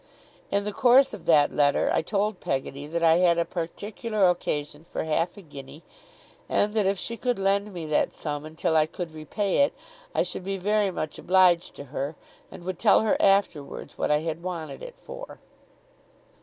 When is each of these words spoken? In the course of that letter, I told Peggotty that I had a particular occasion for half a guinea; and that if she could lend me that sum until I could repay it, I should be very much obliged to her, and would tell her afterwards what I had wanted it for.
In 0.49 0.63
the 0.63 0.71
course 0.73 1.13
of 1.13 1.27
that 1.27 1.51
letter, 1.53 1.91
I 1.93 2.01
told 2.01 2.39
Peggotty 2.39 2.87
that 2.87 3.03
I 3.03 3.17
had 3.17 3.37
a 3.37 3.45
particular 3.45 4.27
occasion 4.31 4.83
for 4.91 5.03
half 5.03 5.37
a 5.37 5.43
guinea; 5.43 5.83
and 6.49 6.73
that 6.73 6.87
if 6.87 6.97
she 6.97 7.17
could 7.17 7.37
lend 7.37 7.71
me 7.71 7.85
that 7.85 8.15
sum 8.15 8.43
until 8.43 8.75
I 8.75 8.87
could 8.87 9.11
repay 9.11 9.57
it, 9.59 9.73
I 10.15 10.23
should 10.23 10.43
be 10.43 10.57
very 10.57 10.89
much 10.89 11.19
obliged 11.19 11.75
to 11.75 11.83
her, 11.93 12.15
and 12.49 12.63
would 12.63 12.79
tell 12.79 13.01
her 13.01 13.15
afterwards 13.21 13.95
what 13.95 14.09
I 14.09 14.21
had 14.21 14.41
wanted 14.41 14.81
it 14.81 14.95
for. 14.97 15.37